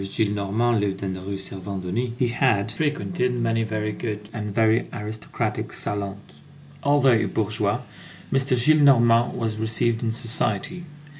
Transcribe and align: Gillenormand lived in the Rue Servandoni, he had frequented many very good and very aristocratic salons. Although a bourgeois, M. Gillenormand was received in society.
Gillenormand 0.03 0.79
lived 0.79 1.03
in 1.03 1.13
the 1.13 1.21
Rue 1.21 1.37
Servandoni, 1.37 2.13
he 2.17 2.29
had 2.29 2.71
frequented 2.71 3.33
many 3.35 3.61
very 3.61 3.91
good 3.91 4.29
and 4.33 4.51
very 4.51 4.87
aristocratic 4.91 5.71
salons. 5.71 6.17
Although 6.81 7.11
a 7.11 7.25
bourgeois, 7.25 7.81
M. 8.33 8.35
Gillenormand 8.39 9.35
was 9.35 9.59
received 9.59 10.01
in 10.01 10.11
society. 10.11 10.85